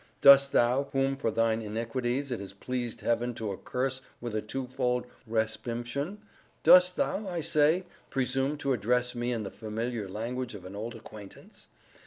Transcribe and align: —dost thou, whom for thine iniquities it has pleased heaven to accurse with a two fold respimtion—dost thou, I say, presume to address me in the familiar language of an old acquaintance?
—dost 0.21 0.51
thou, 0.51 0.85
whom 0.93 1.15
for 1.15 1.29
thine 1.29 1.61
iniquities 1.61 2.31
it 2.31 2.39
has 2.39 2.53
pleased 2.53 3.01
heaven 3.01 3.35
to 3.35 3.51
accurse 3.51 4.01
with 4.19 4.33
a 4.33 4.41
two 4.41 4.65
fold 4.65 5.05
respimtion—dost 5.29 6.95
thou, 6.95 7.27
I 7.29 7.41
say, 7.41 7.85
presume 8.09 8.57
to 8.57 8.73
address 8.73 9.13
me 9.13 9.31
in 9.31 9.43
the 9.43 9.51
familiar 9.51 10.09
language 10.09 10.55
of 10.55 10.65
an 10.65 10.75
old 10.75 10.95
acquaintance? 10.95 11.67